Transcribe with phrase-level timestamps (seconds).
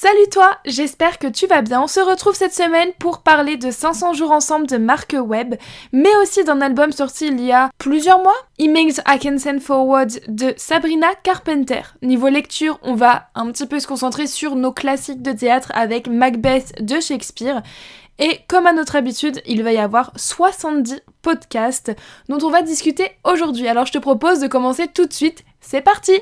[0.00, 1.82] Salut toi, j'espère que tu vas bien.
[1.82, 5.56] On se retrouve cette semaine pour parler de 500 jours ensemble de Mark Webb,
[5.90, 10.12] mais aussi d'un album sorti il y a plusieurs mois, Emails I Can Send Forward
[10.28, 11.80] de Sabrina Carpenter.
[12.00, 16.06] Niveau lecture, on va un petit peu se concentrer sur nos classiques de théâtre avec
[16.06, 17.60] Macbeth de Shakespeare.
[18.20, 21.90] Et comme à notre habitude, il va y avoir 70 podcasts
[22.28, 23.66] dont on va discuter aujourd'hui.
[23.66, 25.42] Alors je te propose de commencer tout de suite.
[25.60, 26.12] C'est parti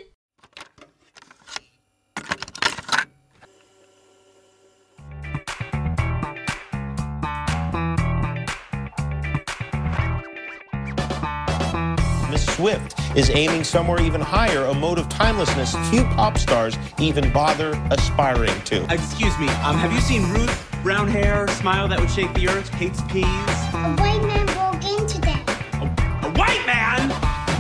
[12.57, 17.73] Swift is aiming somewhere even higher, a mode of timelessness few pop stars even bother
[17.91, 18.83] aspiring to.
[18.91, 20.57] Excuse me, um, have you seen Ruth?
[20.83, 23.27] Brown hair, smile that would shake the earth, hates peas.
[23.27, 25.43] A white man broke in today.
[25.75, 25.85] A,
[26.25, 27.11] a white man?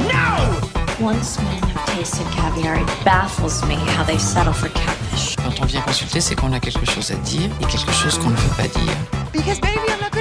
[0.08, 1.04] No!
[1.04, 5.36] Once men have tasted caviar, it baffles me how they settle for catfish.
[5.36, 8.30] Quand on vient consulter, c'est qu'on a quelque chose à dire et quelque chose qu'on
[8.30, 8.96] ne veut pas dire.
[9.30, 10.15] Because baby, I'm not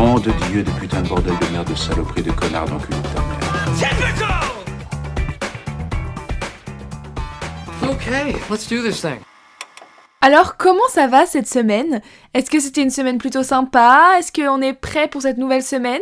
[0.00, 3.02] Nom de Dieu, de putain de bordel de merde, de saloperie, de connard d'enculé de
[3.08, 3.38] ta mère.
[7.82, 9.18] Okay, let's do this thing.
[10.22, 12.00] Alors, comment ça va cette semaine?
[12.32, 14.12] Est-ce que c'était une semaine plutôt sympa?
[14.18, 16.00] Est-ce qu'on est prêt pour cette nouvelle semaine?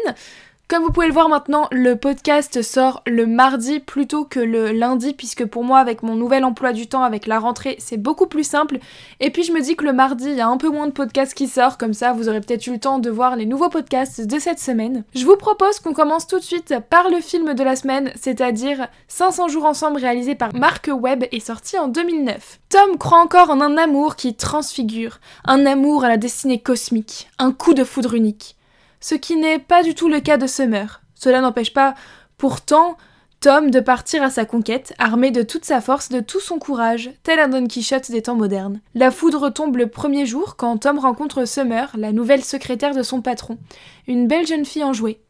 [0.69, 5.15] Comme vous pouvez le voir maintenant, le podcast sort le mardi plutôt que le lundi,
[5.15, 8.45] puisque pour moi, avec mon nouvel emploi du temps, avec la rentrée, c'est beaucoup plus
[8.45, 8.79] simple.
[9.21, 10.93] Et puis je me dis que le mardi, il y a un peu moins de
[10.93, 13.71] podcasts qui sortent, comme ça vous aurez peut-être eu le temps de voir les nouveaux
[13.71, 15.05] podcasts de cette semaine.
[15.15, 18.89] Je vous propose qu'on commence tout de suite par le film de la semaine, c'est-à-dire
[19.09, 22.61] 500 jours ensemble réalisé par Mark Webb et sorti en 2009.
[22.69, 27.53] Tom croit encore en un amour qui transfigure, un amour à la destinée cosmique, un
[27.53, 28.58] coup de foudre unique
[29.01, 31.03] ce qui n'est pas du tout le cas de Summer.
[31.15, 31.95] Cela n'empêche pas,
[32.37, 32.97] pourtant,
[33.41, 37.11] Tom de partir à sa conquête, armé de toute sa force, de tout son courage,
[37.23, 38.81] tel un Don Quichotte des temps modernes.
[38.97, 43.23] La foudre tombe le premier jour quand Tom rencontre Summer, la nouvelle secrétaire de son
[43.23, 43.57] patron,
[44.09, 45.21] une belle jeune fille enjouée.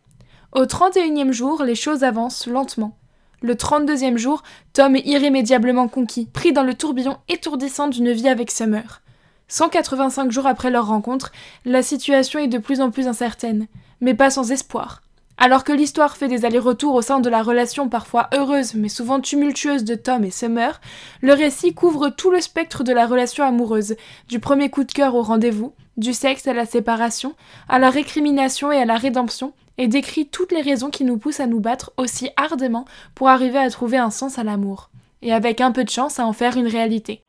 [0.53, 2.97] Au 31e jour, les choses avancent lentement.
[3.43, 4.43] Le 32e jour,
[4.73, 9.03] Tom est irrémédiablement conquis, pris dans le tourbillon étourdissant d'une vie avec Summer.
[9.49, 11.33] 185 jours après leur rencontre,
[11.65, 13.67] la situation est de plus en plus incertaine,
[14.01, 15.03] mais pas sans espoir.
[15.41, 19.21] Alors que l'histoire fait des allers-retours au sein de la relation parfois heureuse mais souvent
[19.21, 20.81] tumultueuse de Tom et Summer,
[21.21, 23.95] le récit couvre tout le spectre de la relation amoureuse,
[24.29, 27.35] du premier coup de cœur au rendez-vous, du sexe à la séparation,
[27.69, 31.41] à la récrimination et à la rédemption, et décrit toutes les raisons qui nous poussent
[31.41, 32.85] à nous battre aussi ardemment
[33.15, 34.91] pour arriver à trouver un sens à l'amour,
[35.23, 37.23] et avec un peu de chance à en faire une réalité.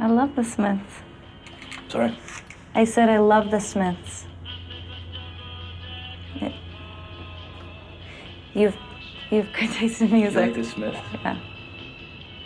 [0.00, 0.94] I love the Smiths.
[1.88, 2.18] Sorry?
[2.74, 4.24] I said I love the Smiths.
[6.36, 6.54] It-
[8.54, 8.76] you've
[9.30, 10.54] you've good taste in music.
[10.54, 10.96] the Smith?
[11.22, 11.36] Yeah.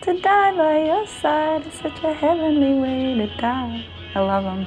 [0.03, 3.85] To die by your side is such a heavenly way to die.
[4.17, 4.67] I love them.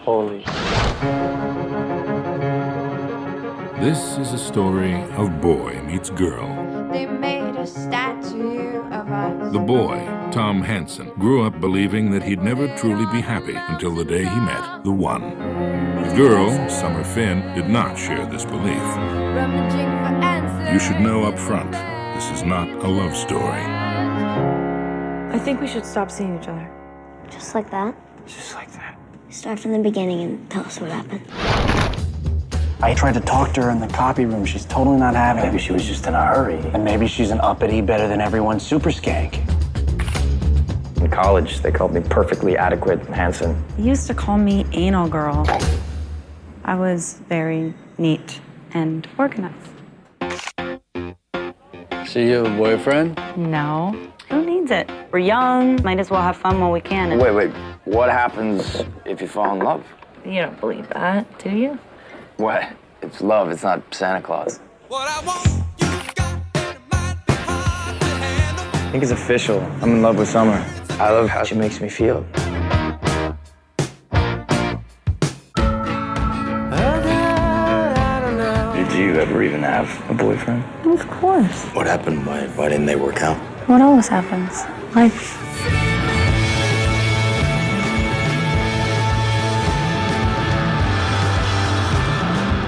[0.00, 0.42] Holy.
[3.84, 6.48] This is a story of boy meets girl.
[7.74, 9.52] They made a statue of us.
[9.52, 9.96] The boy,
[10.32, 14.40] Tom Hansen, grew up believing that he'd never truly be happy until the day he
[14.40, 15.30] met the one.
[15.30, 18.82] The girl, Summer Finn, did not share this belief.
[18.96, 20.72] Rummaging for answers.
[20.72, 21.72] You should know up front,
[22.14, 23.62] this is not a love story.
[25.32, 26.70] I think we should stop seeing each other.
[27.30, 27.94] Just like that.
[28.26, 28.98] Just like that.
[29.28, 31.69] Start from the beginning and tell us what happened.
[32.82, 34.44] I tried to talk to her in the copy room.
[34.44, 35.60] She's totally not having Maybe it.
[35.60, 36.56] she was just in a hurry.
[36.72, 39.46] And maybe she's an uppity, better than everyone super skank.
[41.00, 43.62] In college, they called me perfectly adequate Hanson.
[43.76, 45.46] You used to call me anal girl.
[46.64, 48.40] I was very neat
[48.72, 49.56] and organized.
[52.08, 53.20] See you have a boyfriend?
[53.36, 53.94] No.
[54.30, 54.90] Who needs it?
[55.12, 57.12] We're young, might as well have fun while we can.
[57.12, 57.50] and- Wait, wait.
[57.84, 59.84] What happens if you fall in love?
[60.24, 61.78] You don't believe that, do you?
[62.40, 62.72] What?
[63.02, 64.60] It's love, it's not Santa Claus.
[64.90, 65.28] I
[68.90, 69.60] think it's official.
[69.82, 70.64] I'm in love with Summer.
[70.92, 72.22] I love how she makes me feel.
[78.72, 80.64] Did you ever even have a boyfriend?
[80.86, 81.66] Of course.
[81.74, 82.24] What happened?
[82.24, 83.36] Why, why didn't they work out?
[83.68, 84.64] What always happens?
[84.96, 85.49] Life.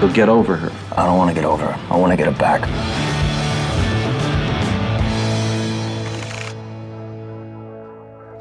[0.03, 0.69] But get over her.
[0.97, 1.79] I don't want to get over her.
[1.89, 2.63] I want to get her back.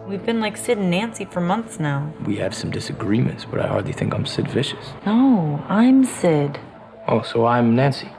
[0.09, 2.13] We've been like Sid and Nancy for months now.
[2.27, 4.93] We have some disagreements, but I hardly think I'm Sid Vicious.
[5.07, 6.59] No, I'm Sid.
[7.07, 8.11] Oh, so I'm Nancy.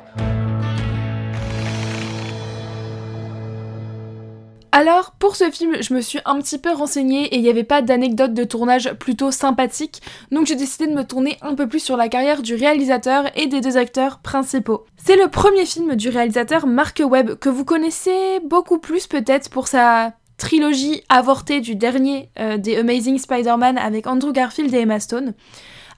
[4.76, 7.64] Alors, pour ce film, je me suis un petit peu renseignée et il n'y avait
[7.64, 11.80] pas d'anecdote de tournage plutôt sympathique, donc j'ai décidé de me tourner un peu plus
[11.80, 14.86] sur la carrière du réalisateur et des deux acteurs principaux.
[14.98, 19.68] C'est le premier film du réalisateur Mark Webb, que vous connaissez beaucoup plus peut-être pour
[19.68, 25.36] sa trilogie avortée du dernier euh, des Amazing Spider-Man avec Andrew Garfield et Emma Stone.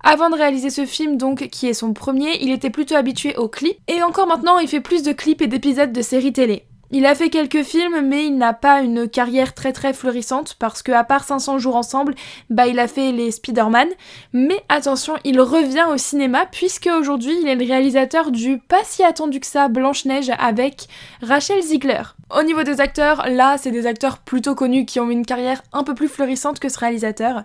[0.03, 3.47] Avant de réaliser ce film, donc, qui est son premier, il était plutôt habitué aux
[3.47, 6.65] clips, et encore maintenant, il fait plus de clips et d'épisodes de séries télé.
[6.91, 10.83] Il a fait quelques films, mais il n'a pas une carrière très très florissante parce
[10.83, 12.13] que à part 500 jours ensemble,
[12.49, 13.87] bah il a fait les Spider-Man.
[14.33, 19.03] Mais attention, il revient au cinéma puisque aujourd'hui il est le réalisateur du pas si
[19.03, 20.87] attendu que ça Blanche Neige avec
[21.21, 22.03] Rachel Ziegler.
[22.29, 25.83] Au niveau des acteurs, là c'est des acteurs plutôt connus qui ont une carrière un
[25.83, 27.43] peu plus florissante que ce réalisateur.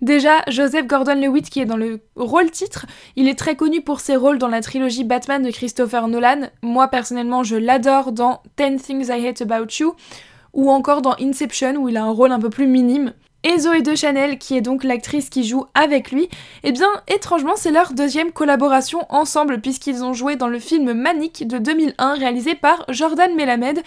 [0.00, 2.86] Déjà, Joseph Gordon-Levitt, qui est dans le rôle titre,
[3.16, 6.50] il est très connu pour ses rôles dans la trilogie Batman de Christopher Nolan.
[6.62, 9.94] Moi, personnellement, je l'adore dans Ten Things I Hate About You,
[10.52, 13.12] ou encore dans Inception, où il a un rôle un peu plus minime.
[13.42, 16.28] Et Zoé de Chanel, qui est donc l'actrice qui joue avec lui,
[16.62, 21.46] eh bien, étrangement, c'est leur deuxième collaboration ensemble, puisqu'ils ont joué dans le film Manic
[21.46, 23.82] de 2001, réalisé par Jordan Melamed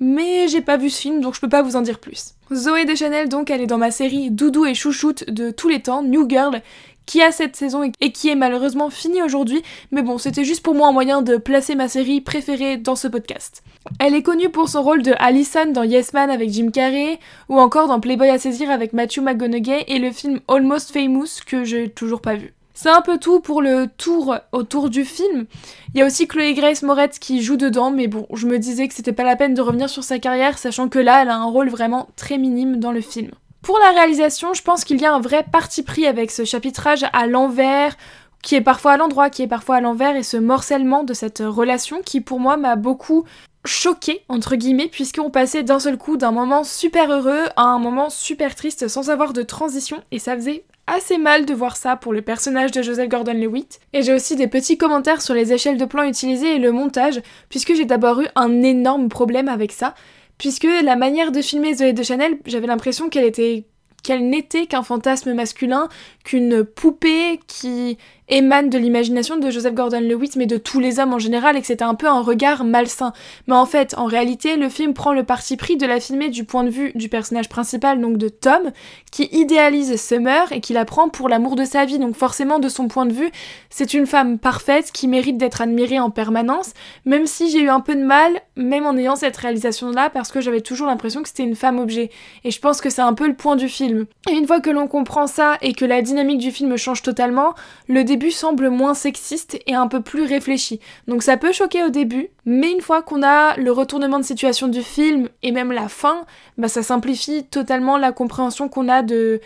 [0.00, 2.34] mais j'ai pas vu ce film donc je peux pas vous en dire plus.
[2.52, 6.02] Zoé Deschanel donc elle est dans ma série Doudou et Chouchoute de tous les temps,
[6.02, 6.60] New Girl,
[7.06, 10.74] qui a cette saison et qui est malheureusement finie aujourd'hui, mais bon c'était juste pour
[10.74, 13.62] moi un moyen de placer ma série préférée dans ce podcast.
[13.98, 17.18] Elle est connue pour son rôle de Allison dans Yes Man avec Jim Carrey,
[17.48, 21.64] ou encore dans Playboy à saisir avec Matthew McConaughey et le film Almost Famous que
[21.64, 22.54] j'ai toujours pas vu.
[22.76, 25.46] C'est un peu tout pour le tour autour du film.
[25.94, 28.88] Il y a aussi Chloé Grace Moretz qui joue dedans, mais bon, je me disais
[28.88, 31.36] que c'était pas la peine de revenir sur sa carrière, sachant que là, elle a
[31.36, 33.30] un rôle vraiment très minime dans le film.
[33.62, 37.06] Pour la réalisation, je pense qu'il y a un vrai parti pris avec ce chapitrage
[37.12, 37.96] à l'envers,
[38.42, 41.42] qui est parfois à l'endroit, qui est parfois à l'envers, et ce morcellement de cette
[41.46, 43.24] relation qui pour moi m'a beaucoup
[43.64, 48.10] choqué entre guillemets puisqu'on passait d'un seul coup d'un moment super heureux à un moment
[48.10, 52.12] super triste sans avoir de transition et ça faisait assez mal de voir ça pour
[52.12, 53.80] le personnage de Joseph Gordon-Lewitt.
[53.92, 57.20] Et j'ai aussi des petits commentaires sur les échelles de plan utilisées et le montage,
[57.48, 59.94] puisque j'ai d'abord eu un énorme problème avec ça,
[60.38, 63.64] puisque la manière de filmer Zoé de Chanel, j'avais l'impression qu'elle était
[64.02, 65.88] qu'elle n'était qu'un fantasme masculin,
[66.24, 67.96] qu'une poupée qui
[68.28, 71.66] émane de l'imagination de Joseph Gordon-Levitt, mais de tous les hommes en général, et que
[71.66, 73.12] c'était un peu un regard malsain.
[73.46, 76.44] Mais en fait, en réalité, le film prend le parti pris de la filmer du
[76.44, 78.72] point de vue du personnage principal, donc de Tom,
[79.10, 81.98] qui idéalise Summer et qui la prend pour l'amour de sa vie.
[81.98, 83.30] Donc forcément, de son point de vue,
[83.70, 86.72] c'est une femme parfaite qui mérite d'être admirée en permanence,
[87.04, 90.40] même si j'ai eu un peu de mal, même en ayant cette réalisation-là, parce que
[90.40, 92.10] j'avais toujours l'impression que c'était une femme objet.
[92.44, 94.06] Et je pense que c'est un peu le point du film.
[94.30, 97.54] Et une fois que l'on comprend ça et que la dynamique du film change totalement,
[97.88, 100.78] le début semble moins sexiste et un peu plus réfléchi.
[101.08, 104.68] Donc ça peut choquer au début, mais une fois qu'on a le retournement de situation
[104.68, 106.24] du film et même la fin,
[106.56, 109.40] bah ça simplifie totalement la compréhension qu'on a de,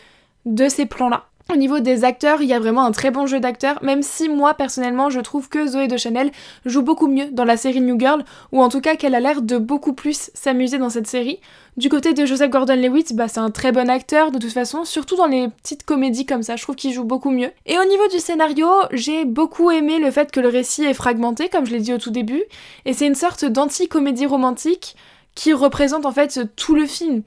[0.44, 1.25] de ces plans-là.
[1.50, 4.29] Au niveau des acteurs, il y a vraiment un très bon jeu d'acteurs, même si
[4.29, 6.31] moi personnellement je trouve que Zoé de Chanel
[6.67, 8.23] joue beaucoup mieux dans la série New Girl,
[8.53, 11.41] ou en tout cas qu'elle a l'air de beaucoup plus s'amuser dans cette série.
[11.79, 15.17] Du côté de Joseph Gordon-Levitt, bah c'est un très bon acteur de toute façon, surtout
[15.17, 17.51] dans les petites comédies comme ça, je trouve qu'il joue beaucoup mieux.
[17.65, 21.49] Et au niveau du scénario, j'ai beaucoup aimé le fait que le récit est fragmenté,
[21.49, 22.43] comme je l'ai dit au tout début,
[22.85, 24.97] et c'est une sorte d'anti-comédie romantique
[25.34, 27.22] qui représente en fait tout le film.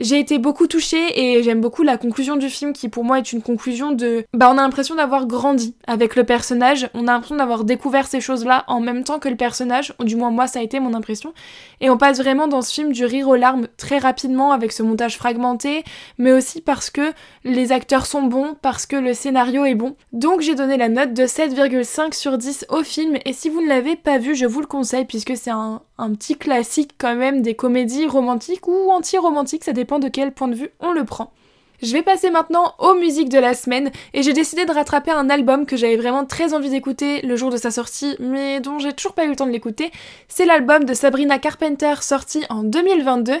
[0.00, 3.32] J'ai été beaucoup touchée et j'aime beaucoup la conclusion du film qui pour moi est
[3.32, 4.24] une conclusion de...
[4.32, 8.20] Bah on a l'impression d'avoir grandi avec le personnage, on a l'impression d'avoir découvert ces
[8.20, 11.32] choses-là en même temps que le personnage, du moins moi ça a été mon impression,
[11.80, 14.84] et on passe vraiment dans ce film du rire aux larmes très rapidement avec ce
[14.84, 15.82] montage fragmenté,
[16.16, 17.12] mais aussi parce que
[17.42, 19.96] les acteurs sont bons, parce que le scénario est bon.
[20.12, 23.68] Donc j'ai donné la note de 7,5 sur 10 au film, et si vous ne
[23.68, 27.42] l'avez pas vu, je vous le conseille puisque c'est un, un petit classique quand même
[27.42, 31.32] des comédies romantiques ou anti-romantiques, ça dépend de quel point de vue on le prend.
[31.80, 35.30] Je vais passer maintenant aux musiques de la semaine et j'ai décidé de rattraper un
[35.30, 38.92] album que j'avais vraiment très envie d'écouter le jour de sa sortie mais dont j'ai
[38.92, 39.92] toujours pas eu le temps de l'écouter.
[40.26, 43.32] C'est l'album de Sabrina Carpenter sorti en 2022,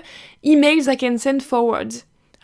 [0.44, 1.92] Emails I Can Send Forward.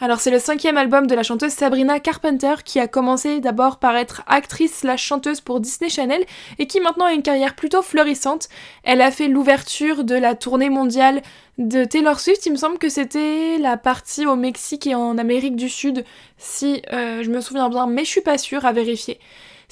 [0.04, 3.96] Alors c'est le cinquième album de la chanteuse Sabrina Carpenter qui a commencé d'abord par
[3.96, 6.22] être actrice slash chanteuse pour Disney Channel
[6.58, 8.50] et qui maintenant a une carrière plutôt florissante.
[8.82, 11.22] Elle a fait l'ouverture de la tournée mondiale
[11.56, 15.56] de Taylor Swift, il me semble que c'était la partie au Mexique et en Amérique
[15.56, 16.04] du Sud,
[16.36, 19.18] si euh, je me souviens bien, mais je suis pas sûre à vérifier.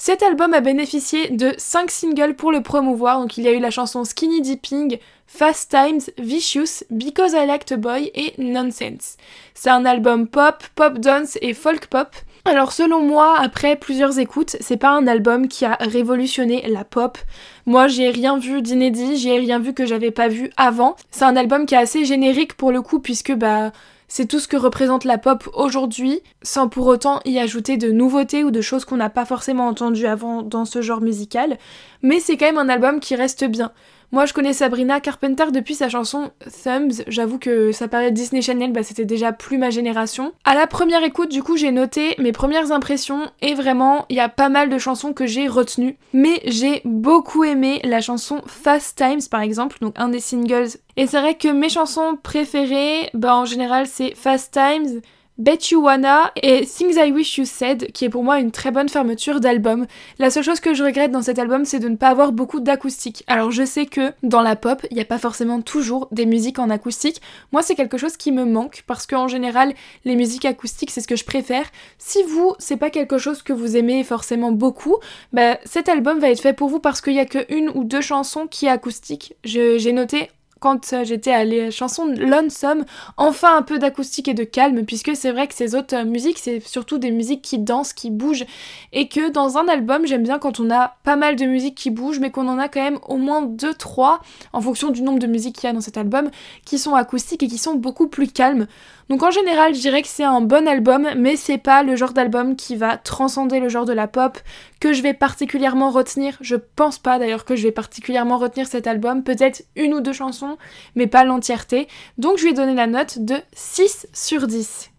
[0.05, 3.59] Cet album a bénéficié de 5 singles pour le promouvoir, donc il y a eu
[3.61, 9.15] la chanson Skinny Dipping, Fast Times, Vicious, Because I Like a Boy et Nonsense.
[9.53, 12.09] C'est un album pop, pop dance et folk pop.
[12.43, 17.17] Alors selon moi, après plusieurs écoutes, c'est pas un album qui a révolutionné la pop.
[17.65, 20.97] Moi, j'ai rien vu d'inédit, j'ai rien vu que j'avais pas vu avant.
[21.11, 23.71] C'est un album qui est assez générique pour le coup puisque bah
[24.15, 28.43] c'est tout ce que représente la pop aujourd'hui, sans pour autant y ajouter de nouveautés
[28.43, 31.57] ou de choses qu'on n'a pas forcément entendues avant dans ce genre musical.
[32.03, 33.71] Mais c'est quand même un album qui reste bien.
[34.13, 36.29] Moi, je connais Sabrina Carpenter depuis sa chanson
[36.63, 37.01] Thumbs.
[37.07, 40.33] J'avoue que ça paraît Disney Channel, bah, c'était déjà plus ma génération.
[40.43, 44.19] À la première écoute, du coup, j'ai noté mes premières impressions et vraiment, il y
[44.19, 45.97] a pas mal de chansons que j'ai retenues.
[46.13, 50.77] Mais j'ai beaucoup aimé la chanson Fast Times, par exemple, donc un des singles.
[50.95, 55.01] Et c'est vrai que mes chansons préférées, bah, en général, c'est Fast Times.
[55.39, 58.69] Bet You Wanna et Things I Wish You Said, qui est pour moi une très
[58.69, 59.87] bonne fermeture d'album.
[60.19, 62.59] La seule chose que je regrette dans cet album, c'est de ne pas avoir beaucoup
[62.59, 63.23] d'acoustique.
[63.25, 66.59] Alors je sais que dans la pop, il n'y a pas forcément toujours des musiques
[66.59, 67.19] en acoustique.
[67.51, 69.73] Moi, c'est quelque chose qui me manque parce qu'en général,
[70.05, 71.65] les musiques acoustiques, c'est ce que je préfère.
[71.97, 74.97] Si vous, c'est pas quelque chose que vous aimez forcément beaucoup,
[75.31, 77.83] bah, cet album va être fait pour vous parce qu'il y a que une ou
[77.83, 79.33] deux chansons qui est acoustique.
[79.43, 80.29] J'ai noté
[80.63, 82.85] quand euh, j'étais à la chanson Lonesome,
[83.17, 86.39] enfin un peu d'acoustique et de calme, puisque c'est vrai que ces autres euh, musiques,
[86.39, 88.45] c'est surtout des musiques qui dansent, qui bougent,
[88.93, 91.89] et que dans un album, j'aime bien quand on a pas mal de musiques qui
[91.89, 94.19] bougent, mais qu'on en a quand même au moins 2-3,
[94.53, 96.31] en fonction du nombre de musiques qu'il y a dans cet album,
[96.63, 98.67] qui sont acoustiques et qui sont beaucoup plus calmes.
[99.09, 102.13] Donc en général, je dirais que c'est un bon album, mais c'est pas le genre
[102.13, 104.37] d'album qui va transcender le genre de la pop,
[104.79, 106.37] que je vais particulièrement retenir.
[106.41, 110.13] Je pense pas d'ailleurs que je vais particulièrement retenir cet album, peut-être une ou deux
[110.13, 110.57] chansons,
[110.95, 111.87] mais pas l'entièreté.
[112.17, 114.91] Donc je lui ai donné la note de 6 sur 10.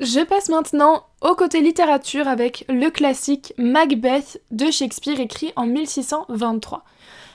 [0.00, 6.84] Je passe maintenant au côté littérature avec le classique Macbeth de Shakespeare écrit en 1623.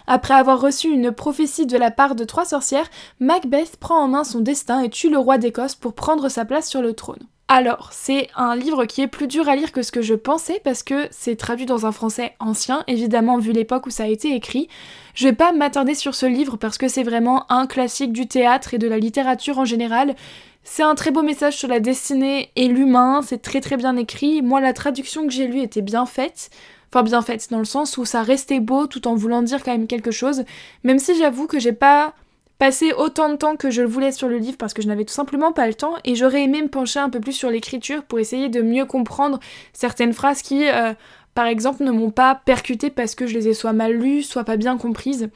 [0.07, 4.23] Après avoir reçu une prophétie de la part de trois sorcières, Macbeth prend en main
[4.23, 7.27] son destin et tue le roi d'Écosse pour prendre sa place sur le trône.
[7.47, 10.59] Alors, c'est un livre qui est plus dur à lire que ce que je pensais
[10.63, 14.33] parce que c'est traduit dans un français ancien, évidemment vu l'époque où ça a été
[14.33, 14.67] écrit.
[15.13, 18.73] Je vais pas m'attarder sur ce livre parce que c'est vraiment un classique du théâtre
[18.73, 20.15] et de la littérature en général.
[20.63, 24.41] C'est un très beau message sur la destinée et l'humain, c'est très très bien écrit.
[24.41, 26.49] Moi, la traduction que j'ai lue était bien faite.
[26.91, 29.71] Enfin, bien faite, dans le sens où ça restait beau tout en voulant dire quand
[29.71, 30.43] même quelque chose.
[30.83, 32.13] Même si j'avoue que j'ai pas
[32.57, 35.03] passé autant de temps que je le voulais sur le livre parce que je n'avais
[35.03, 38.03] tout simplement pas le temps et j'aurais aimé me pencher un peu plus sur l'écriture
[38.03, 39.39] pour essayer de mieux comprendre
[39.73, 40.93] certaines phrases qui, euh,
[41.33, 44.45] par exemple, ne m'ont pas percuté parce que je les ai soit mal lues, soit
[44.45, 45.29] pas bien comprises.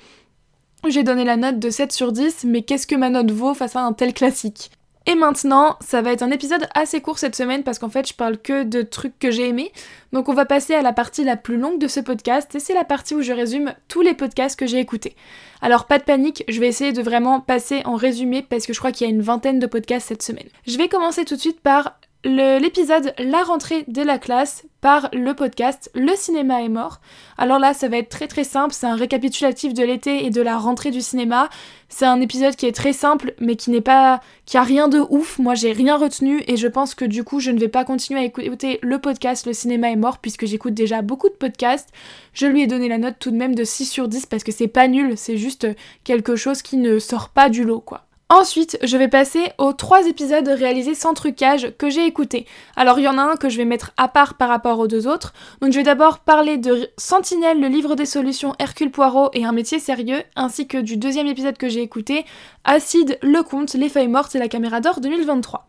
[0.88, 3.76] J'ai donné la note de 7 sur 10, mais qu'est-ce que ma note vaut face
[3.76, 4.72] à un tel classique?
[5.10, 8.14] Et maintenant, ça va être un épisode assez court cette semaine parce qu'en fait, je
[8.14, 9.72] parle que de trucs que j'ai aimés.
[10.14, 12.76] Donc on va passer à la partie la plus longue de ce podcast et c'est
[12.76, 15.16] la partie où je résume tous les podcasts que j'ai écoutés.
[15.64, 18.78] Alors pas de panique, je vais essayer de vraiment passer en résumé parce que je
[18.78, 20.48] crois qu'il y a une vingtaine de podcasts cette semaine.
[20.68, 25.34] Je vais commencer tout de suite par l'épisode La rentrée de la classe par le
[25.34, 27.00] podcast Le cinéma est mort.
[27.38, 30.42] Alors là, ça va être très très simple, c'est un récapitulatif de l'été et de
[30.42, 31.50] la rentrée du cinéma.
[31.88, 35.00] C'est un épisode qui est très simple mais qui n'est pas qui a rien de
[35.10, 35.40] ouf.
[35.40, 38.20] Moi, j'ai rien retenu et je pense que du coup, je ne vais pas continuer
[38.20, 41.90] à écouter le podcast Le cinéma est mort puisque j'écoute déjà beaucoup de podcasts.
[42.34, 44.52] Je lui ai donné la note tout de même de 6 sur 10 parce que
[44.52, 45.68] c'est pas nul, c'est juste
[46.04, 48.09] quelque chose qui ne sort pas du lot quoi.
[48.32, 52.46] Ensuite, je vais passer aux trois épisodes réalisés sans trucage que j'ai écoutés.
[52.76, 54.88] Alors, il y en a un que je vais mettre à part par rapport aux
[54.88, 55.34] deux autres.
[55.62, 59.52] Donc, je vais d'abord parler de Sentinelle, le livre des solutions Hercule Poirot et un
[59.52, 62.24] métier sérieux, ainsi que du deuxième épisode que j'ai écouté,
[62.66, 65.68] Acide, le conte, les feuilles mortes et la caméra d'or 2023.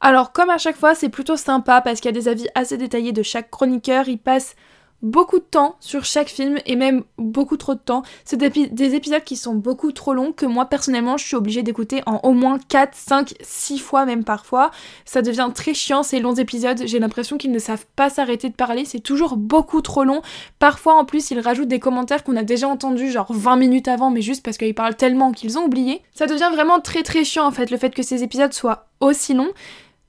[0.00, 2.76] Alors, comme à chaque fois, c'est plutôt sympa parce qu'il y a des avis assez
[2.76, 4.08] détaillés de chaque chroniqueur.
[4.08, 4.56] Ils passent
[5.02, 8.02] beaucoup de temps sur chaque film et même beaucoup trop de temps.
[8.24, 12.02] C'est des, épisodes qui sont beaucoup trop longs que moi personnellement je suis obligée d'écouter
[12.06, 14.70] en au moins 4, 5, 6 fois même parfois.
[15.04, 16.82] Ça devient très chiant ces longs épisodes.
[16.86, 18.84] J'ai l'impression qu'ils ne savent pas s'arrêter de parler.
[18.84, 20.22] C'est toujours beaucoup trop long.
[20.58, 24.10] Parfois en plus ils rajoutent des commentaires qu'on a déjà entendus genre 20 minutes avant
[24.10, 26.02] mais juste parce qu'ils parlent tellement qu'ils ont oublié.
[26.14, 29.34] Ça devient vraiment très très chiant en fait le fait que ces épisodes soient aussi
[29.34, 29.52] longs.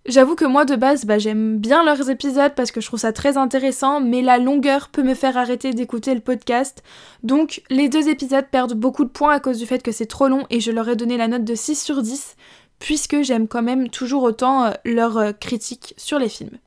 [0.06, 3.14] J'avoue que moi de base, bah, j'aime bien leurs épisodes parce que je trouve ça
[3.14, 6.84] très intéressant, mais la longueur peut me faire arrêter d'écouter le podcast.
[7.24, 10.28] Donc les deux épisodes perdent beaucoup de points à cause du fait que c'est trop
[10.28, 12.36] long et je leur ai donné la note de 6 sur 10,
[12.80, 16.58] puisque j'aime quand même toujours autant euh, leurs euh, critiques sur les films.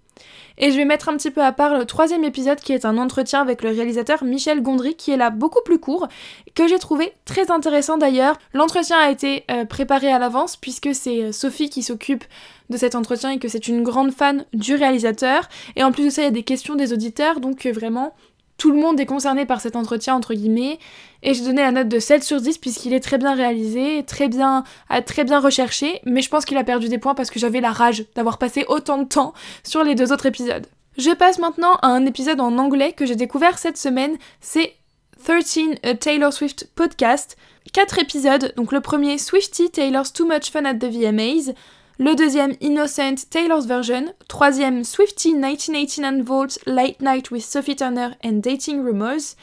[0.58, 2.98] Et je vais mettre un petit peu à part le troisième épisode qui est un
[2.98, 6.08] entretien avec le réalisateur Michel Gondry qui est là beaucoup plus court,
[6.54, 8.38] que j'ai trouvé très intéressant d'ailleurs.
[8.54, 12.24] L'entretien a été euh, préparé à l'avance puisque c'est Sophie qui s'occupe
[12.70, 15.48] de cet entretien et que c'est une grande fan du réalisateur.
[15.76, 18.14] Et en plus de ça, il y a des questions des auditeurs, donc euh, vraiment,
[18.56, 20.78] tout le monde est concerné par cet entretien, entre guillemets.
[21.22, 24.28] Et j'ai donné la note de 7 sur 10 puisqu'il est très bien réalisé, très
[24.28, 24.64] bien,
[25.06, 27.72] très bien recherché, mais je pense qu'il a perdu des points parce que j'avais la
[27.72, 30.66] rage d'avoir passé autant de temps sur les deux autres épisodes.
[30.96, 34.74] Je passe maintenant à un épisode en anglais que j'ai découvert cette semaine, c'est
[35.22, 37.36] 13 A Taylor Swift Podcast.
[37.72, 41.52] Quatre épisodes, donc le premier Swifty Taylor's Too Much Fun at the VMAs,
[41.98, 48.40] le deuxième Innocent Taylor's Version, troisième Swifty 1989 Volt Late Night with Sophie Turner and
[48.42, 49.36] Dating Rumors,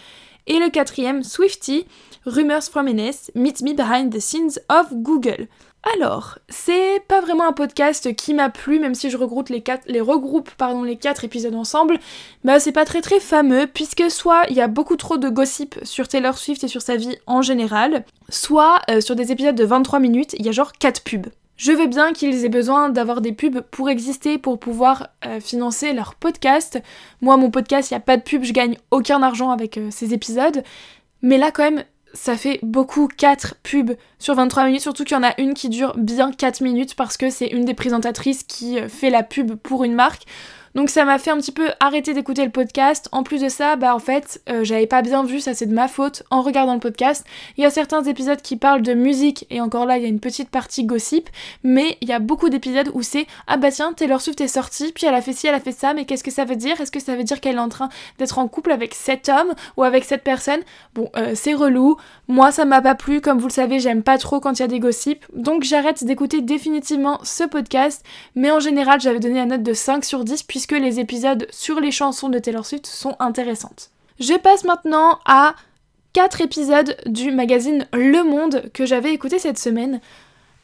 [0.45, 1.87] et le quatrième Swifty
[2.25, 5.47] Rumors from NS Meet Me Behind the Scenes of Google.
[5.95, 9.85] Alors, c'est pas vraiment un podcast qui m'a plu, même si je regroupe les, quatre,
[9.87, 10.01] les
[11.23, 11.99] épisodes ensemble,
[12.43, 15.75] bah c'est pas très très fameux, puisque soit il y a beaucoup trop de gossip
[15.83, 19.65] sur Taylor Swift et sur sa vie en général, soit euh, sur des épisodes de
[19.65, 21.27] 23 minutes, il y a genre 4 pubs.
[21.55, 25.93] Je veux bien qu'ils aient besoin d'avoir des pubs pour exister, pour pouvoir euh, financer
[25.93, 26.81] leur podcast.
[27.21, 29.89] Moi, mon podcast, il n'y a pas de pub, je gagne aucun argent avec euh,
[29.91, 30.63] ces épisodes.
[31.21, 31.83] Mais là, quand même,
[32.13, 35.69] ça fait beaucoup 4 pubs sur 23 minutes, surtout qu'il y en a une qui
[35.69, 39.55] dure bien 4 minutes parce que c'est une des présentatrices qui euh, fait la pub
[39.55, 40.23] pour une marque.
[40.75, 43.07] Donc ça m'a fait un petit peu arrêter d'écouter le podcast.
[43.11, 45.73] En plus de ça, bah en fait, euh, j'avais pas bien vu, ça c'est de
[45.73, 47.25] ma faute, en regardant le podcast.
[47.57, 50.09] Il y a certains épisodes qui parlent de musique, et encore là, il y a
[50.09, 51.29] une petite partie gossip,
[51.63, 54.91] mais il y a beaucoup d'épisodes où c'est Ah bah tiens, Taylor Swift est sortie,
[54.93, 56.81] puis elle a fait ci, elle a fait ça, mais qu'est-ce que ça veut dire?
[56.81, 59.53] Est-ce que ça veut dire qu'elle est en train d'être en couple avec cet homme
[59.77, 60.61] ou avec cette personne?
[60.95, 61.97] Bon, euh, c'est relou.
[62.27, 64.65] Moi, ça m'a pas plu, comme vous le savez, j'aime pas trop quand il y
[64.65, 68.03] a des gossips, donc j'arrête d'écouter définitivement ce podcast,
[68.35, 71.81] mais en général, j'avais donné la note de 5 sur 10, puisque les épisodes sur
[71.81, 73.89] les chansons de Taylor Swift sont intéressantes.
[74.21, 75.55] Je passe maintenant à
[76.13, 79.99] 4 épisodes du magazine Le Monde que j'avais écouté cette semaine.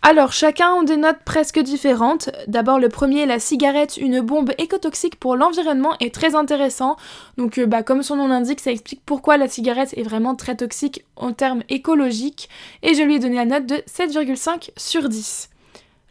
[0.01, 2.29] Alors, chacun ont des notes presque différentes.
[2.47, 6.95] D'abord, le premier, la cigarette, une bombe écotoxique pour l'environnement, est très intéressant.
[7.37, 10.55] Donc, euh, bah, comme son nom l'indique, ça explique pourquoi la cigarette est vraiment très
[10.55, 12.47] toxique en termes écologiques.
[12.83, 15.49] Et je lui ai donné la note de 7,5 sur 10.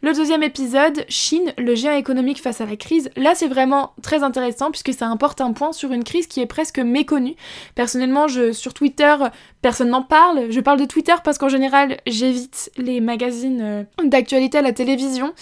[0.01, 3.09] Le deuxième épisode, Chine, le géant économique face à la crise.
[3.17, 6.45] Là, c'est vraiment très intéressant puisque ça importe un point sur une crise qui est
[6.45, 7.35] presque méconnue.
[7.75, 9.13] Personnellement, sur Twitter,
[9.61, 10.51] personne n'en parle.
[10.51, 15.33] Je parle de Twitter parce qu'en général, j'évite les magazines euh, d'actualité à la télévision.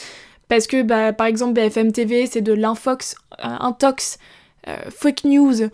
[0.47, 4.17] Parce que, bah, par exemple, BFM TV, c'est de l'infox, euh, intox,
[4.67, 5.69] euh, fake news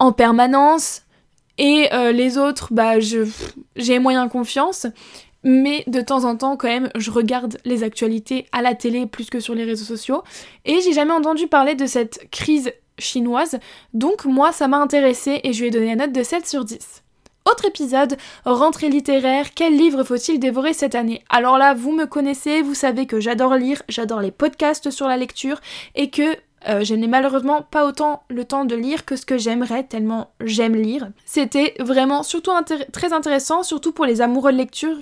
[0.00, 1.02] en permanence.
[1.58, 4.86] Et les autres, bah, j'ai moyen confiance
[5.46, 9.30] mais de temps en temps quand même je regarde les actualités à la télé plus
[9.30, 10.24] que sur les réseaux sociaux
[10.64, 13.58] et j'ai jamais entendu parler de cette crise chinoise
[13.94, 16.64] donc moi ça m'a intéressé et je lui ai donné la note de 7 sur
[16.64, 17.04] 10.
[17.48, 21.22] Autre épisode, rentrée littéraire, quel livre faut-il dévorer cette année?
[21.28, 25.16] Alors là, vous me connaissez, vous savez que j'adore lire, j'adore les podcasts sur la
[25.16, 25.60] lecture
[25.94, 26.36] et que
[26.68, 30.30] euh, je n'ai malheureusement pas autant le temps de lire que ce que j'aimerais, tellement
[30.44, 31.08] j'aime lire.
[31.24, 32.50] C'était vraiment surtout
[32.92, 34.96] très intéressant, surtout pour les amoureux de lecture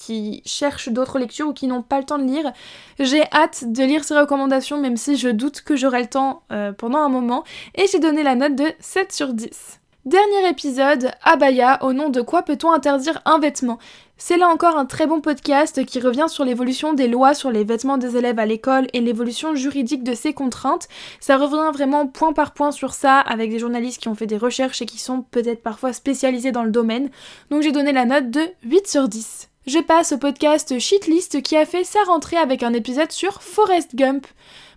[0.00, 2.52] qui cherchent d'autres lectures ou qui n'ont pas le temps de lire.
[2.98, 6.72] J'ai hâte de lire ces recommandations, même si je doute que j'aurai le temps euh,
[6.72, 9.80] pendant un moment, et j'ai donné la note de 7 sur 10.
[10.06, 13.78] Dernier épisode, Abaya, au nom de quoi peut-on interdire un vêtement?
[14.16, 17.64] C'est là encore un très bon podcast qui revient sur l'évolution des lois sur les
[17.64, 20.88] vêtements des élèves à l'école et l'évolution juridique de ces contraintes.
[21.20, 24.38] Ça revient vraiment point par point sur ça avec des journalistes qui ont fait des
[24.38, 27.10] recherches et qui sont peut-être parfois spécialisés dans le domaine.
[27.50, 31.56] Donc j'ai donné la note de 8 sur 10 je passe au podcast Shitlist qui
[31.56, 34.26] a fait sa rentrée avec un épisode sur Forrest Gump.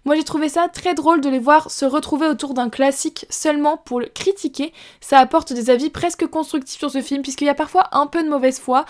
[0.06, 3.78] Moi j'ai trouvé ça très drôle de les voir se retrouver autour d'un classique seulement
[3.78, 4.72] pour le critiquer.
[5.02, 8.22] Ça apporte des avis presque constructifs sur ce film puisqu'il y a parfois un peu
[8.22, 8.86] de mauvaise foi.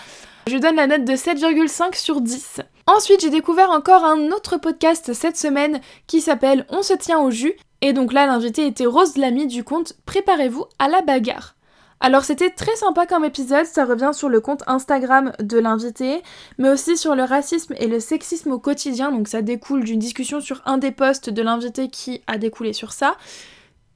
[0.46, 2.60] Je donne la note de 7,5 sur 10.
[2.86, 7.30] Ensuite j'ai découvert encore un autre podcast cette semaine qui s'appelle On se tient au
[7.30, 7.54] jus.
[7.80, 11.54] Et donc là l'invité était Rose Lamy du compte Préparez-vous à la bagarre.
[12.00, 16.22] Alors c'était très sympa comme épisode, ça revient sur le compte Instagram de l'invité,
[16.58, 20.40] mais aussi sur le racisme et le sexisme au quotidien, donc ça découle d'une discussion
[20.40, 23.16] sur un des posts de l'invité qui a découlé sur ça.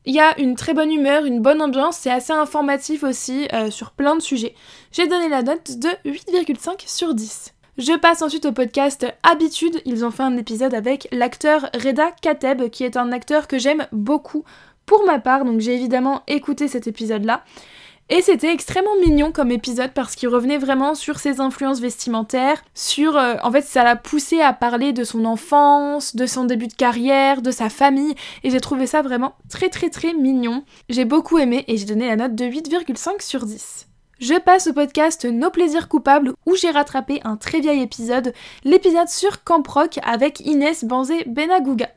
[0.06, 3.70] Il y a une très bonne humeur, une bonne ambiance, c'est assez informatif aussi euh,
[3.70, 4.54] sur plein de sujets.
[4.90, 7.52] J'ai donné la note de 8,5 sur 10.
[7.76, 9.82] Je passe ensuite au podcast Habitude.
[9.84, 13.86] Ils ont fait un épisode avec l'acteur Reda Kateb, qui est un acteur que j'aime
[13.92, 14.44] beaucoup
[14.86, 17.44] pour ma part, donc j'ai évidemment écouté cet épisode-là.
[18.10, 23.18] Et c'était extrêmement mignon comme épisode parce qu'il revenait vraiment sur ses influences vestimentaires, sur...
[23.18, 26.74] Euh, en fait, ça l'a poussé à parler de son enfance, de son début de
[26.74, 30.64] carrière, de sa famille, et j'ai trouvé ça vraiment très très très mignon.
[30.88, 33.88] J'ai beaucoup aimé et j'ai donné la note de 8,5 sur 10.
[34.20, 38.32] Je passe au podcast Nos plaisirs coupables où j'ai rattrapé un très vieil épisode,
[38.64, 41.88] l'épisode sur Camp Rock avec Inès Banzé Benagouga.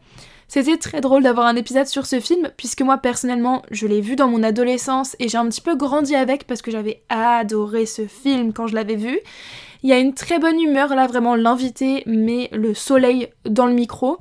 [0.53, 4.17] C'était très drôle d'avoir un épisode sur ce film, puisque moi personnellement, je l'ai vu
[4.17, 8.05] dans mon adolescence et j'ai un petit peu grandi avec parce que j'avais adoré ce
[8.05, 9.17] film quand je l'avais vu.
[9.81, 13.71] Il y a une très bonne humeur là, vraiment l'invité met le soleil dans le
[13.71, 14.17] micro.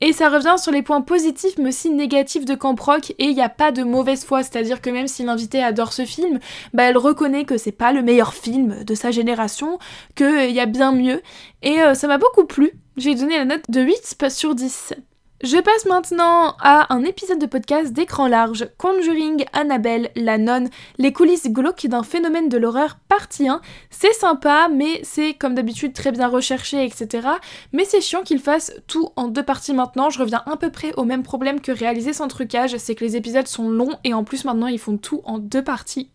[0.00, 3.34] Et ça revient sur les points positifs mais aussi négatifs de Camp Rock et il
[3.34, 6.38] n'y a pas de mauvaise foi, c'est-à-dire que même si l'invité adore ce film,
[6.72, 9.80] bah elle reconnaît que c'est pas le meilleur film de sa génération,
[10.14, 11.20] qu'il y a bien mieux
[11.62, 12.74] et euh, ça m'a beaucoup plu.
[12.96, 14.94] J'ai donné la note de 8 sur 10.
[15.40, 21.12] Je passe maintenant à un épisode de podcast d'écran large, Conjuring, Annabelle, la nonne, les
[21.12, 23.60] coulisses glauques d'un phénomène de l'horreur partie 1.
[23.88, 27.28] C'est sympa, mais c'est comme d'habitude très bien recherché, etc.
[27.72, 30.10] Mais c'est chiant qu'ils fassent tout en deux parties maintenant.
[30.10, 33.14] Je reviens à peu près au même problème que réaliser sans trucage, c'est que les
[33.14, 36.10] épisodes sont longs et en plus maintenant ils font tout en deux parties.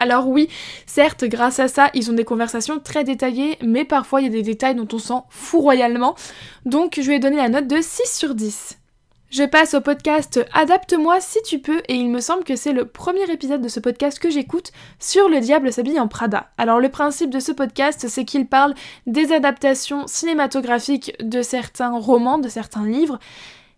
[0.00, 0.48] Alors oui,
[0.86, 4.32] certes, grâce à ça, ils ont des conversations très détaillées, mais parfois il y a
[4.32, 6.16] des détails dont on s'en fout royalement.
[6.64, 8.78] Donc je lui ai donné la note de 6 sur 10.
[9.30, 12.86] Je passe au podcast Adapte-moi si tu peux et il me semble que c'est le
[12.86, 16.48] premier épisode de ce podcast que j'écoute sur Le diable s'habille en Prada.
[16.58, 18.74] Alors le principe de ce podcast c'est qu'il parle
[19.06, 23.20] des adaptations cinématographiques de certains romans, de certains livres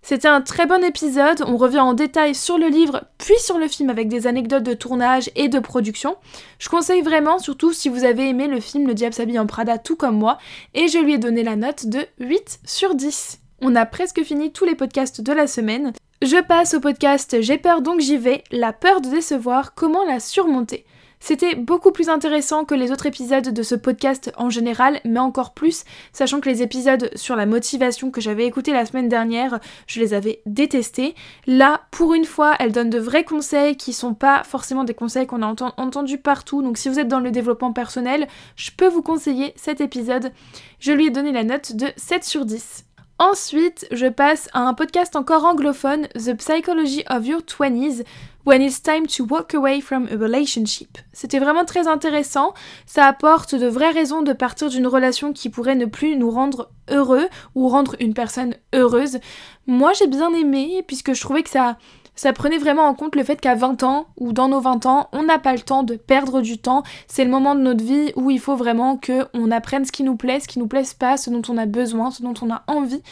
[0.05, 3.69] c'était un très bon épisode, on revient en détail sur le livre puis sur le
[3.69, 6.17] film avec des anecdotes de tournage et de production.
[6.59, 9.79] Je conseille vraiment, surtout si vous avez aimé le film Le Diable s'habille en Prada
[9.79, 10.39] tout comme moi,
[10.75, 13.39] et je lui ai donné la note de 8 sur 10.
[13.61, 15.93] On a presque fini tous les podcasts de la semaine.
[16.21, 20.19] Je passe au podcast J'ai peur donc j'y vais, la peur de décevoir, comment la
[20.19, 20.85] surmonter?
[21.25, 25.55] C'était beaucoup plus intéressant que les autres épisodes de ce podcast en général, mais encore
[25.55, 30.01] plus, sachant que les épisodes sur la motivation que j'avais écoutés la semaine dernière, je
[30.01, 31.15] les avais détestés.
[31.47, 35.29] Là, pour une fois, elle donne de vrais conseils qui sont pas forcément des conseils
[35.29, 36.61] qu'on a entendus partout.
[36.61, 40.33] Donc si vous êtes dans le développement personnel, je peux vous conseiller cet épisode.
[40.81, 42.85] Je lui ai donné la note de 7 sur 10.
[43.23, 48.03] Ensuite, je passe à un podcast encore anglophone, The Psychology of Your Twenties,
[48.45, 50.99] When it's time to walk away from a relationship.
[51.13, 52.55] C'était vraiment très intéressant,
[52.87, 56.71] ça apporte de vraies raisons de partir d'une relation qui pourrait ne plus nous rendre
[56.91, 59.21] heureux ou rendre une personne heureuse.
[59.69, 61.77] Moi j'ai bien aimé puisque je trouvais que ça
[62.15, 65.09] ça prenait vraiment en compte le fait qu'à 20 ans, ou dans nos 20 ans,
[65.13, 66.83] on n'a pas le temps de perdre du temps.
[67.07, 70.17] C'est le moment de notre vie où il faut vraiment qu'on apprenne ce qui nous
[70.17, 72.65] plaît, ce qui nous plaise pas, ce dont on a besoin, ce dont on a
[72.67, 73.03] envie.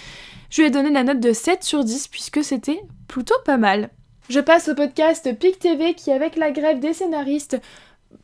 [0.50, 3.90] Je lui ai donné la note de 7 sur 10 puisque c'était plutôt pas mal.
[4.30, 7.60] Je passe au podcast PIC TV qui, avec la grève des scénaristes,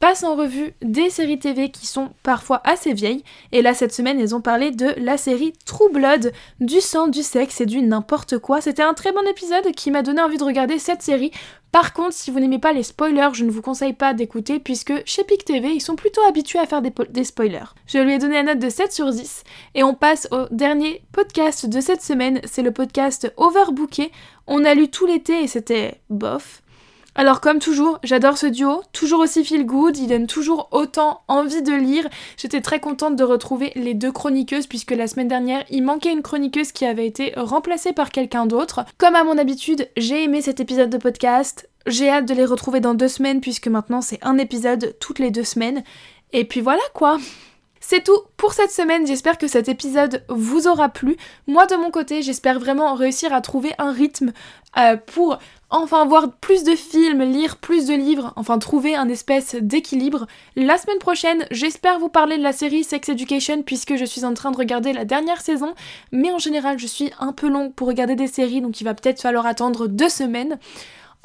[0.00, 3.24] passe en revue des séries TV qui sont parfois assez vieilles.
[3.52, 7.22] Et là, cette semaine, ils ont parlé de la série True Blood, du sang, du
[7.22, 8.60] sexe et du n'importe quoi.
[8.60, 11.30] C'était un très bon épisode qui m'a donné envie de regarder cette série.
[11.72, 14.94] Par contre, si vous n'aimez pas les spoilers, je ne vous conseille pas d'écooter puisque
[15.04, 17.74] chez PIC TV, ils sont plutôt habitués à faire des, des, spoilers.
[17.86, 19.44] Je lui ai donné la note de 7 sur 10
[19.74, 24.10] et on passe au dernier podcast de cette semaine, c'est le podcast Overbooké.
[24.46, 26.62] On a lu tout l'été et c'était bof.
[27.18, 31.62] Alors comme toujours, j'adore ce duo, toujours aussi feel good, il donne toujours autant envie
[31.62, 32.06] de lire.
[32.36, 36.20] J'étais très contente de retrouver les deux chroniqueuses puisque la semaine dernière, il manquait une
[36.20, 38.84] chroniqueuse qui avait été remplacée par quelqu'un d'autre.
[38.98, 41.70] Comme à mon habitude, j'ai aimé cet épisode de podcast.
[41.86, 45.30] J'ai hâte de les retrouver dans deux semaines puisque maintenant c'est un épisode toutes les
[45.30, 45.84] deux semaines.
[46.34, 47.16] Et puis voilà quoi.
[47.80, 51.16] C'est tout pour cette semaine, j'espère que cet épisode vous aura plu.
[51.46, 54.32] Moi de mon côté, j'espère vraiment réussir à trouver un rythme
[54.76, 55.38] euh, pour
[55.70, 60.26] enfin voir plus de films, lire plus de livres, enfin trouver un espèce d'équilibre.
[60.54, 64.34] La semaine prochaine, j'espère vous parler de la série Sex Education puisque je suis en
[64.34, 65.74] train de regarder la dernière saison,
[66.12, 68.94] mais en général je suis un peu long pour regarder des séries donc il va
[68.94, 70.58] peut-être falloir attendre deux semaines.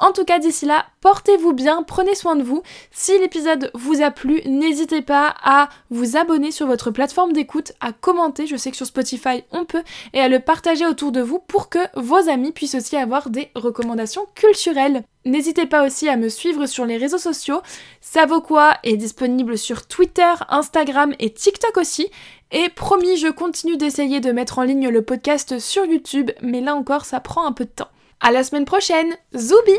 [0.02, 2.64] En tout cas, d'ici là, portez-vous bien, prenez soin de vous.
[2.90, 7.92] Si l'épisode vous a plu, n'hésitez pas à vous abonner sur votre plateforme d'écoute, à
[7.92, 11.38] commenter, je sais que sur Spotify on peut, et à le partager autour de vous
[11.38, 15.04] pour que vos amis puissent aussi avoir des recommandations culturelles.
[15.24, 17.62] N'hésitez pas aussi à me suivre sur les réseaux sociaux.
[18.00, 22.10] Ça quoi est disponible sur Twitter, Instagram et TikTok aussi.
[22.50, 26.74] Et promis, je continue d'essayer de mettre en ligne le podcast sur YouTube, mais là
[26.74, 27.88] encore, ça prend un peu de temps.
[28.24, 29.72] À la semaine prochaine, Zoubi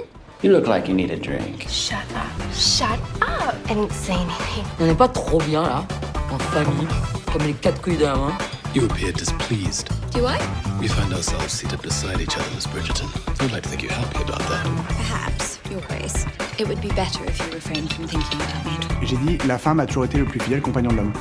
[0.44, 1.66] You look like you need a drink.
[1.70, 2.54] Shut up.
[2.54, 3.56] Shut up.
[3.70, 4.66] I didn't say anything.
[4.82, 5.86] On n'est pas trop bien là,
[6.30, 6.88] en famille,
[7.32, 8.38] comme les quatre couilles d'un main.
[8.76, 9.88] You appear displeased.
[10.12, 10.38] Do I?
[10.82, 13.08] We find ourselves seated beside each other, Miss Bridgerton.
[13.40, 14.66] I'd like to think you're happy about that.
[14.90, 16.26] Perhaps, Your Grace.
[16.60, 19.08] It would be better if you refrained from thinking about me.
[19.08, 21.14] J'ai dit, la femme a toujours été le plus fidèle compagnon de l'homme.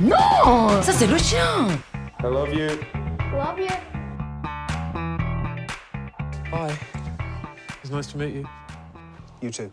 [0.00, 1.68] Non Ça c'est le chien
[2.20, 2.68] I love you.
[3.36, 3.91] Love you.
[6.52, 6.78] Hi.
[7.82, 8.46] It's nice to meet you.
[9.40, 9.72] You too.